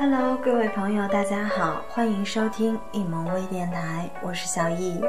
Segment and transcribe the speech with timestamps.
[0.00, 5.02] Hello，各位朋友，大家好，欢迎收听一萌微电台，我是小易。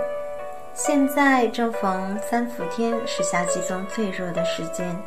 [0.73, 4.99] 现在正逢三伏天，是夏季中最热的时间。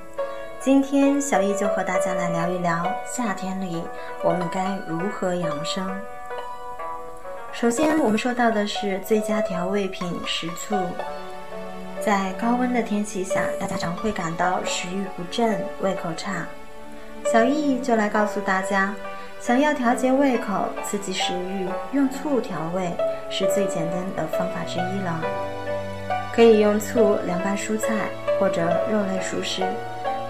[0.60, 3.82] 今天小易就和大家来聊一聊夏天里
[4.22, 5.84] 我们该如何养生。
[7.52, 10.78] 首先，我们说到的是最佳调味品食醋。
[12.00, 16.46] 在高温的天气下，大家常会感到食欲不振、胃口差。
[17.32, 18.94] 小易就来告诉大家。
[19.44, 22.94] 想要调节胃口、刺激食欲，用醋调味
[23.28, 25.20] 是最简单的方法之一了。
[26.32, 27.88] 可以用醋凉拌蔬菜
[28.38, 29.64] 或者肉类熟食，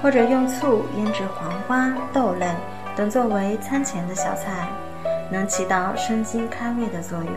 [0.00, 2.46] 或者用醋腌制黄瓜、豆类
[2.96, 4.66] 等作为餐前的小菜，
[5.30, 7.36] 能起到生津开胃的作用。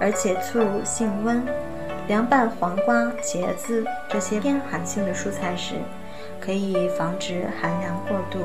[0.00, 1.46] 而且醋性温，
[2.08, 5.76] 凉拌黄瓜、茄子这些偏寒性的蔬菜时，
[6.40, 8.40] 可以防止寒凉过度。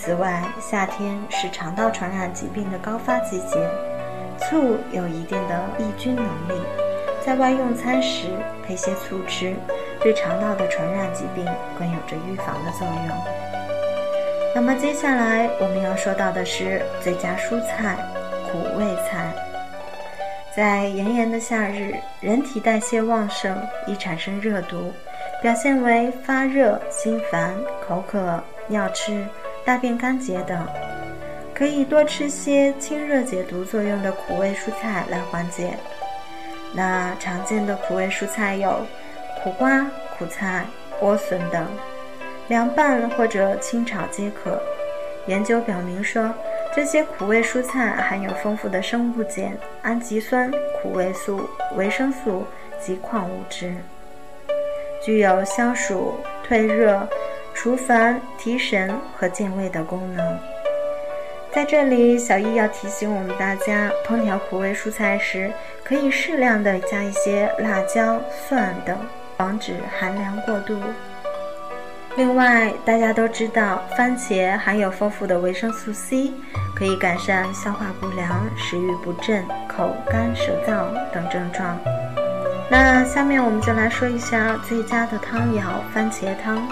[0.00, 3.68] 此外，夏天是肠道传染疾病的高发季节，
[4.38, 6.62] 醋有一定的抑菌能力，
[7.20, 8.28] 在外用餐时
[8.64, 9.54] 配些醋吃，
[10.00, 11.44] 对肠道的传染疾病
[11.76, 13.16] 更有着预防的作用。
[14.54, 17.96] 那么接下来我们要说到的是最佳蔬菜——
[18.50, 19.34] 苦味菜。
[20.56, 24.92] 在炎炎的夏日，人体代谢旺盛，易产生热毒，
[25.42, 27.52] 表现为发热、心烦、
[27.86, 29.26] 口渴、尿赤。
[29.68, 30.66] 大便干结等，
[31.54, 35.74] 可以多吃些清热解毒作用的苦味蔬菜来缓解。
[36.72, 38.80] 那常见的苦味蔬菜有
[39.44, 39.84] 苦瓜、
[40.16, 40.64] 苦菜、
[41.02, 41.66] 莴笋等，
[42.48, 44.58] 凉拌或者清炒皆可。
[45.26, 46.32] 研究表明说，
[46.74, 51.46] 这些苦味蔬菜含有丰富的生物碱、氨基酸、苦味素、
[51.76, 52.46] 维生素
[52.80, 53.74] 及矿物质，
[55.04, 57.06] 具有消暑、退热。
[57.60, 60.38] 除烦、提神和健胃的功能。
[61.52, 65.50] 在这里，小易要提醒我们大家，烹调苦味蔬菜时，
[65.82, 68.96] 可以适量的加一些辣椒、蒜等，
[69.36, 70.78] 防止寒凉过度。
[72.14, 76.32] 另外，大家都知道，番茄含有丰富的维生素 C，
[76.76, 81.76] 可以改善消化不良、食欲不振、口干舌燥等症状。
[82.70, 86.64] 那下面我们就来说一下最佳的汤肴——番茄汤。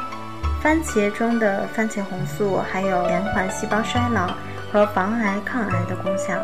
[0.62, 4.34] 番茄中的番茄红素还有延缓细胞衰老
[4.72, 6.34] 和防癌抗癌的功效。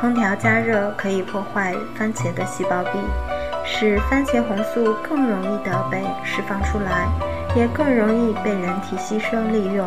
[0.00, 2.98] 烹调加热可以破坏番茄的细胞壁，
[3.66, 7.06] 使番茄红素更容易的被释放出来，
[7.54, 9.86] 也更容易被人体吸收利用。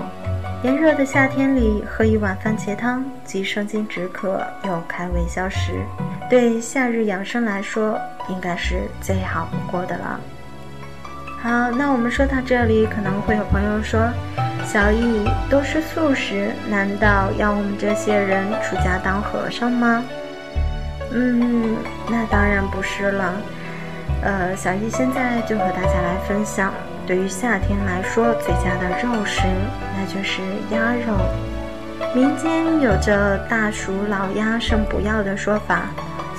[0.62, 5.84] 炎热的夏天里喝一碗番茄汤，既生津止渴又开胃消食，
[6.30, 10.20] 对夏日养生来说，应该是最好不过的了。
[11.44, 14.00] 好，那我们说到这里，可能会有朋友说
[14.64, 20.02] ：“小易都是素食，难道要我们这些人出家当和尚吗？”
[21.12, 21.76] 嗯，
[22.10, 23.34] 那当然不是了。
[24.22, 26.74] 呃，小易现在就和大家来分享，
[27.06, 29.42] 对于夏天来说最佳的肉食，
[29.98, 31.14] 那就是鸭肉。
[32.16, 35.90] 民间有着“大暑老鸭胜补药”的说法。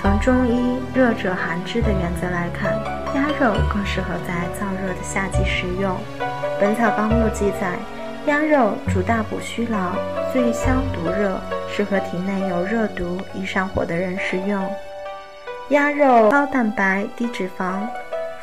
[0.00, 2.72] 从中医“热者寒之”的原则来看，
[3.14, 5.92] 鸭肉更适合在燥热的夏季食用。
[6.60, 7.78] 《本草纲目》记载，
[8.26, 9.92] 鸭肉主大补虚劳、
[10.32, 14.68] 醉消毒热，适合体内有热毒、易上火的人食用。
[15.68, 17.86] 鸭肉高蛋白、低脂肪，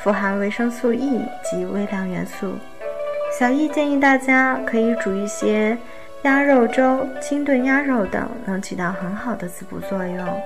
[0.02, 2.56] 富含维生素 E 及微量元素。
[3.38, 5.78] 小易建议大家可以煮一些
[6.22, 10.42] 鸭肉粥、清炖鸭肉等，能起到很好的滋补作用。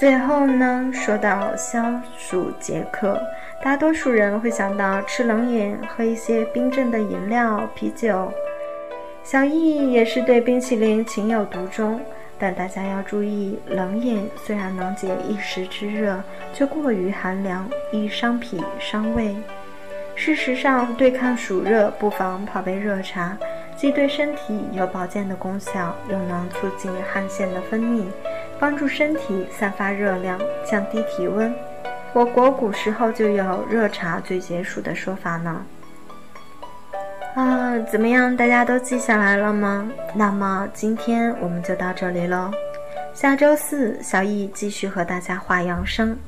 [0.00, 1.84] 最后呢，说到消
[2.16, 3.20] 暑解渴，
[3.62, 8.32] 大多数人会想到吃冷饮，喝一些冰镇的饮料、啤酒。
[9.22, 12.00] 小易也是对冰淇淋情有独钟，
[12.38, 16.18] 但大家要注意，冷饮虽然能解一时之热，
[16.54, 19.36] 却过于寒凉，易伤脾伤胃。
[20.14, 23.36] 事实上，对抗暑热，不妨泡杯热茶，
[23.76, 28.06] 既对身体有保健的功效，又能促进汗腺的分泌。
[28.60, 31.52] 帮助身体散发热量，降低体温。
[32.12, 35.64] 我国古时候就有热茶最解暑的说法呢。
[37.34, 38.36] 啊，怎么样？
[38.36, 39.90] 大家都记下来了吗？
[40.14, 42.50] 那么今天我们就到这里喽。
[43.14, 46.18] 下周四，小易继续和大家话养生。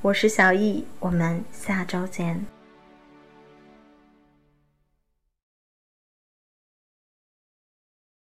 [0.00, 2.53] 我是小易，我们下周见。